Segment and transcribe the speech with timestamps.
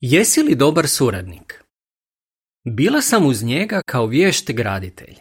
[0.00, 1.64] Jesi li dobar suradnik?
[2.64, 5.14] Bila sam uz njega kao vješt graditelj.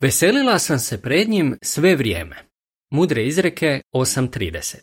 [0.00, 2.36] Veselila sam se pred njim sve vrijeme.
[2.90, 4.76] Mudre izreke 8.30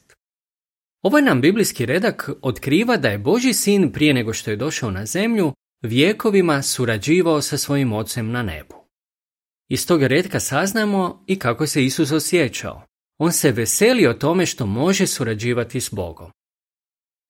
[1.02, 5.05] Ovaj nam biblijski redak otkriva da je Boži sin prije nego što je došao na
[5.05, 8.75] zemlju vijekovima surađivao sa svojim ocem na nebu.
[9.70, 12.82] Iz toga redka saznamo i kako se Isus osjećao.
[13.18, 16.32] On se veseli o tome što može surađivati s Bogom.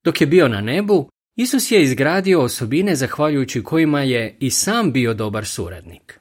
[0.05, 5.13] Dok je bio na nebu, Isus je izgradio osobine zahvaljujući kojima je i sam bio
[5.13, 6.19] dobar suradnik.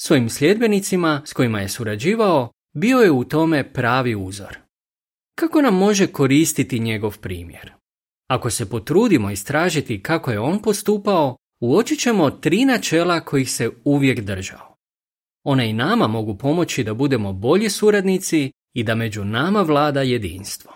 [0.00, 4.58] Svojim sljedbenicima s kojima je surađivao, bio je u tome pravi uzor.
[5.34, 7.72] Kako nam može koristiti njegov primjer?
[8.30, 14.20] Ako se potrudimo istražiti kako je on postupao, uočit ćemo tri načela kojih se uvijek
[14.20, 14.76] držao.
[15.44, 20.72] One i nama mogu pomoći da budemo bolji suradnici i da među nama vlada jedinstvo.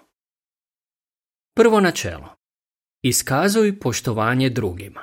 [1.57, 2.42] Prvo načelo.
[3.05, 5.01] Iskazuj poštovanje drugima.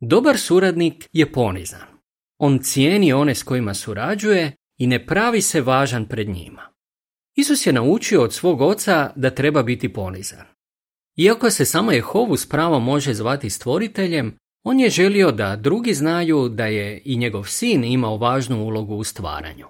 [0.00, 1.86] Dobar suradnik je ponizan.
[2.38, 6.62] On cijeni one s kojima surađuje i ne pravi se važan pred njima.
[7.36, 10.46] Isus je naučio od svog oca da treba biti ponizan.
[11.16, 16.48] Iako se samo Jehovu s pravom može zvati stvoriteljem, on je želio da drugi znaju
[16.48, 19.66] da je i njegov sin imao važnu ulogu u stvaranju.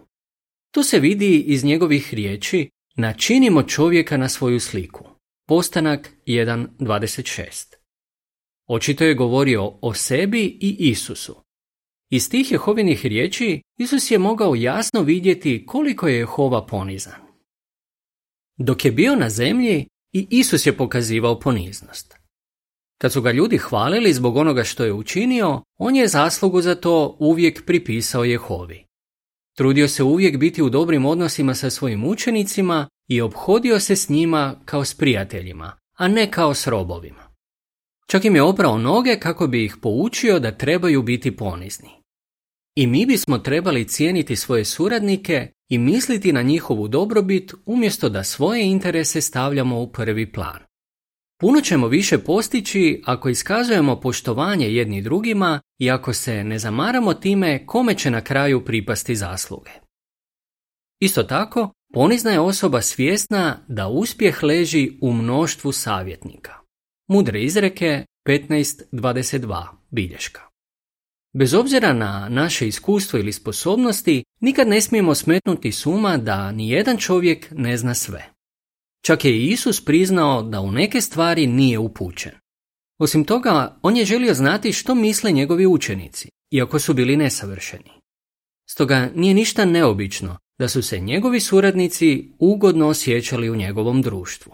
[0.71, 5.12] To se vidi iz njegovih riječi načinimo čovjeka na svoju sliku.
[5.55, 7.75] Postanak 1.26
[8.69, 11.37] Očito je govorio o sebi i Isusu.
[12.11, 17.21] Iz tih Jehovinih riječi Isus je mogao jasno vidjeti koliko je Jehova ponizan.
[18.57, 22.17] Dok je bio na zemlji, i Isus je pokazivao poniznost.
[22.99, 27.17] Kad su ga ljudi hvalili zbog onoga što je učinio, on je zaslugu za to
[27.21, 28.87] uvijek pripisao Jehovi.
[29.57, 34.61] Trudio se uvijek biti u dobrim odnosima sa svojim učenicima i obhodio se s njima
[34.65, 37.23] kao s prijateljima, a ne kao s robovima.
[38.07, 41.91] Čak im je oprao noge kako bi ih poučio da trebaju biti ponizni.
[42.77, 48.65] I mi bismo trebali cijeniti svoje suradnike i misliti na njihovu dobrobit umjesto da svoje
[48.65, 50.59] interese stavljamo u prvi plan.
[51.41, 57.67] Puno ćemo više postići ako iskazujemo poštovanje jedni drugima i ako se ne zamaramo time
[57.67, 59.71] kome će na kraju pripasti zasluge.
[61.01, 66.53] Isto tako, ponizna je osoba svjesna da uspjeh leži u mnoštvu savjetnika.
[67.09, 70.41] Mudre izreke 15.22 bilješka.
[71.35, 76.97] Bez obzira na naše iskustvo ili sposobnosti, nikad ne smijemo smetnuti suma da ni jedan
[76.97, 78.29] čovjek ne zna sve.
[79.05, 82.33] Čak je Isus priznao da u neke stvari nije upućen.
[82.99, 87.91] Osim toga, on je želio znati što misle njegovi učenici, iako su bili nesavršeni.
[88.71, 94.53] Stoga nije ništa neobično da su se njegovi suradnici ugodno osjećali u njegovom društvu.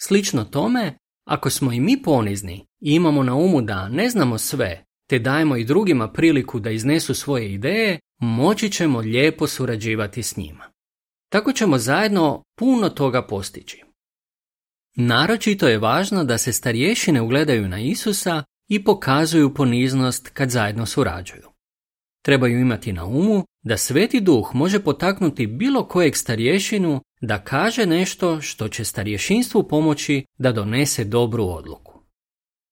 [0.00, 4.84] Slično tome, ako smo i mi ponizni i imamo na umu da ne znamo sve,
[5.08, 10.64] te dajemo i drugima priliku da iznesu svoje ideje, moći ćemo lijepo surađivati s njima.
[11.28, 13.84] Tako ćemo zajedno puno toga postići.
[14.96, 21.48] Naročito je važno da se starješine ugledaju na Isusa i pokazuju poniznost kad zajedno surađuju.
[22.22, 28.40] Trebaju imati na umu da Sveti Duh može potaknuti bilo kojeg starješinu da kaže nešto
[28.40, 32.02] što će starješinstvu pomoći da donese dobru odluku.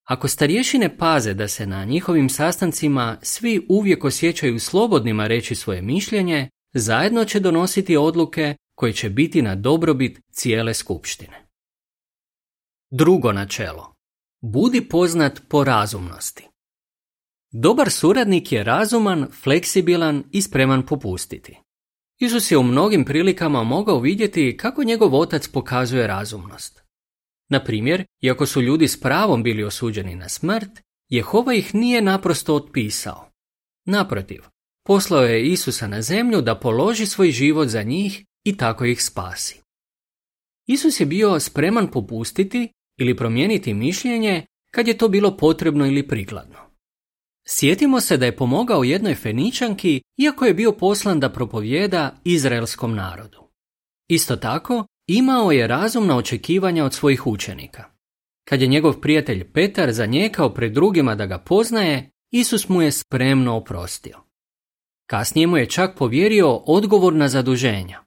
[0.05, 6.49] Ako starješine paze da se na njihovim sastancima svi uvijek osjećaju slobodnima reći svoje mišljenje,
[6.75, 11.47] zajedno će donositi odluke koje će biti na dobrobit cijele skupštine.
[12.91, 13.95] Drugo načelo.
[14.41, 16.49] Budi poznat po razumnosti.
[17.59, 21.59] Dobar suradnik je razuman, fleksibilan i spreman popustiti.
[22.19, 26.83] Isus je u mnogim prilikama mogao vidjeti kako njegov otac pokazuje razumnost.
[27.51, 30.71] Na primjer, iako su ljudi s pravom bili osuđeni na smrt,
[31.09, 33.31] Jehova ih nije naprosto otpisao.
[33.85, 34.43] Naprotiv,
[34.87, 39.61] Poslao je Isusa na zemlju da položi svoj život za njih i tako ih spasi.
[40.67, 46.66] Isus je bio spreman popustiti ili promijeniti mišljenje kad je to bilo potrebno ili prikladno.
[47.49, 53.49] Sjetimo se da je pomogao jednoj Feničanki iako je bio poslan da propovjeda izraelskom narodu.
[54.09, 57.85] Isto tako, imao je razumna očekivanja od svojih učenika.
[58.49, 63.57] Kad je njegov prijatelj Petar zanijekao pred drugima da ga poznaje, Isus mu je spremno
[63.57, 64.19] oprostio.
[65.07, 68.03] Kasnije mu je čak povjerio odgovor na zaduženja.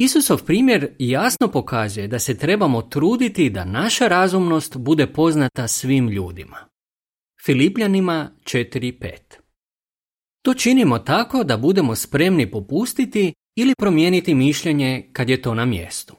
[0.00, 6.67] Isusov primjer jasno pokazuje da se trebamo truditi da naša razumnost bude poznata svim ljudima.
[7.44, 9.16] Filipljanima 4.5
[10.42, 16.16] To činimo tako da budemo spremni popustiti ili promijeniti mišljenje kad je to na mjestu.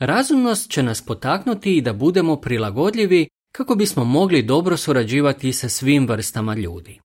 [0.00, 6.06] Razumnost će nas potaknuti i da budemo prilagodljivi kako bismo mogli dobro surađivati sa svim
[6.08, 7.00] vrstama ljudi.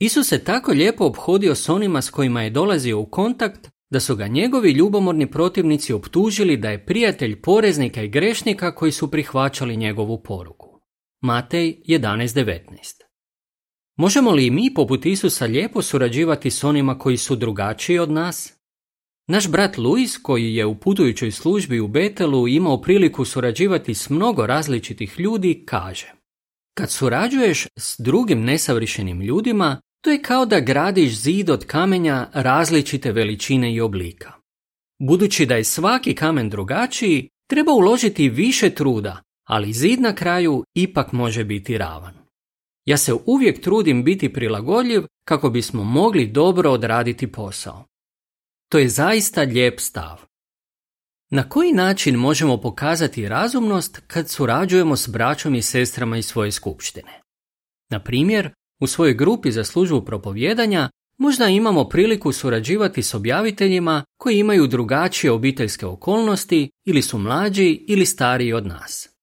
[0.00, 4.16] Isus se tako lijepo obhodio s onima s kojima je dolazio u kontakt da su
[4.16, 10.22] ga njegovi ljubomorni protivnici optužili da je prijatelj poreznika i grešnika koji su prihvaćali njegovu
[10.22, 10.65] poruku.
[11.26, 12.60] Matej 11.19
[13.96, 18.52] Možemo li i mi poput Isusa lijepo surađivati s onima koji su drugačiji od nas?
[19.28, 24.46] Naš brat Luis, koji je u putujućoj službi u Betelu imao priliku surađivati s mnogo
[24.46, 26.12] različitih ljudi, kaže
[26.74, 33.12] Kad surađuješ s drugim nesavršenim ljudima, to je kao da gradiš zid od kamenja različite
[33.12, 34.32] veličine i oblika.
[34.98, 41.12] Budući da je svaki kamen drugačiji, treba uložiti više truda, ali zid na kraju ipak
[41.12, 42.14] može biti ravan.
[42.84, 47.84] Ja se uvijek trudim biti prilagodljiv kako bismo mogli dobro odraditi posao.
[48.68, 50.20] To je zaista lijep stav.
[51.30, 57.20] Na koji način možemo pokazati razumnost kad surađujemo s braćom i sestrama iz svoje skupštine?
[57.90, 58.50] Na primjer,
[58.80, 65.30] u svojoj grupi za službu propovjedanja možda imamo priliku surađivati s objaviteljima koji imaju drugačije
[65.30, 69.15] obiteljske okolnosti ili su mlađi ili stariji od nas.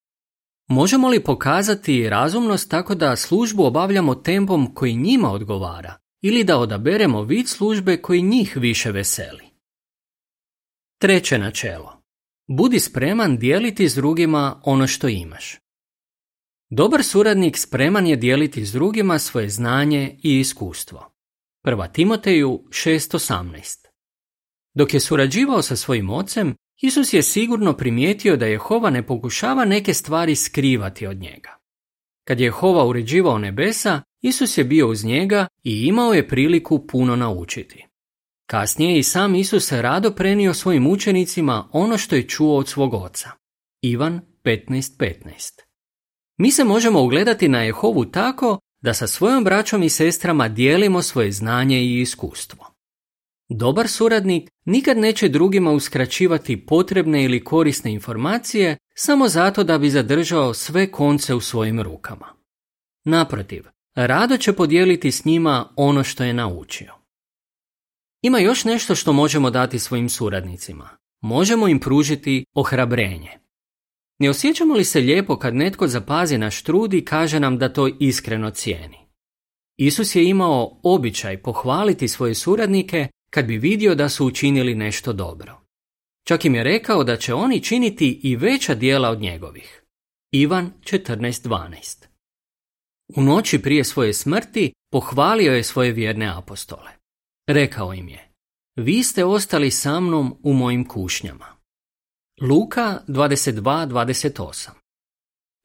[0.68, 7.24] Možemo li pokazati razumnost tako da službu obavljamo tempom koji njima odgovara ili da odaberemo
[7.24, 9.46] vid službe koji njih više veseli?
[11.02, 12.04] Treće načelo.
[12.48, 15.58] Budi spreman dijeliti s drugima ono što imaš.
[16.70, 21.12] Dobar suradnik spreman je dijeliti s drugima svoje znanje i iskustvo.
[21.64, 23.88] Prva Timoteju 6.18
[24.74, 29.94] Dok je surađivao sa svojim ocem, Isus je sigurno primijetio da Jehova ne pokušava neke
[29.94, 31.58] stvari skrivati od njega.
[32.28, 37.16] Kad je Jehova uređivao nebesa, Isus je bio uz njega i imao je priliku puno
[37.16, 37.86] naučiti.
[38.46, 43.30] Kasnije i sam Isus rado prenio svojim učenicima ono što je čuo od svog oca.
[43.82, 45.62] Ivan 15.15
[46.38, 51.32] Mi se možemo ugledati na Jehovu tako da sa svojom braćom i sestrama dijelimo svoje
[51.32, 52.73] znanje i iskustvo.
[53.50, 60.54] Dobar suradnik nikad neće drugima uskraćivati potrebne ili korisne informacije samo zato da bi zadržao
[60.54, 62.28] sve konce u svojim rukama.
[63.06, 63.64] Naprotiv,
[63.96, 66.94] rado će podijeliti s njima ono što je naučio.
[68.22, 70.90] Ima još nešto što možemo dati svojim suradnicima.
[71.22, 73.32] Možemo im pružiti ohrabrenje.
[74.20, 77.88] Ne osjećamo li se lijepo kad netko zapazi naš trud i kaže nam da to
[78.00, 78.98] iskreno cijeni?
[79.78, 85.62] Isus je imao običaj pohvaliti svoje suradnike kad bi vidio da su učinili nešto dobro.
[86.28, 89.84] Čak im je rekao da će oni činiti i veća dijela od njegovih.
[90.32, 92.06] Ivan 14.12
[93.16, 96.92] U noći prije svoje smrti pohvalio je svoje vjerne apostole.
[97.48, 98.32] Rekao im je,
[98.76, 101.46] vi ste ostali sa mnom u mojim kušnjama.
[102.42, 104.70] Luka 22.28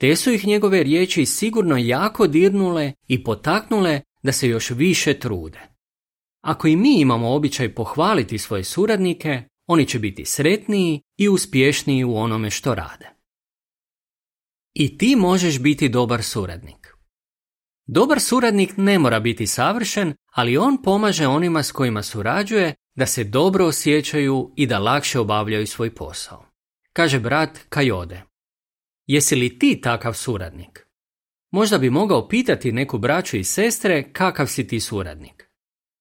[0.01, 5.78] Te su ih njegove riječi sigurno jako dirnule i potaknule da se još više trude.
[6.41, 12.17] Ako i mi imamo običaj pohvaliti svoje suradnike, oni će biti sretniji i uspješniji u
[12.17, 13.11] onome što rade.
[14.75, 16.95] I ti možeš biti dobar suradnik.
[17.87, 23.25] Dobar suradnik ne mora biti savršen, ali on pomaže onima s kojima surađuje da se
[23.25, 26.45] dobro osjećaju i da lakše obavljaju svoj posao.
[26.93, 28.23] Kaže brat Kajode.
[29.07, 30.87] Jesi li ti takav suradnik?
[31.51, 35.48] Možda bi mogao pitati neku braću i sestre kakav si ti suradnik.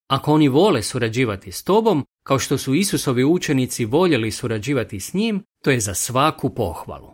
[0.08, 5.44] Ako oni vole surađivati s tobom, kao što su Isusovi učenici voljeli surađivati s njim,
[5.64, 7.12] to je za svaku pohvalu.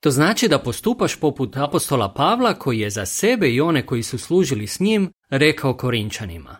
[0.00, 4.18] To znači da postupaš poput apostola Pavla koji je za sebe i one koji su
[4.18, 6.56] služili s njim rekao Korinčanima.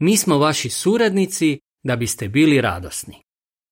[0.00, 3.22] Mi smo vaši suradnici da biste bili radosni.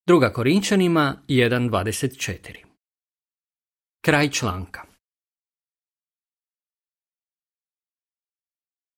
[0.07, 2.57] Druga Korinčanima 1.24
[4.00, 4.86] Kraj članka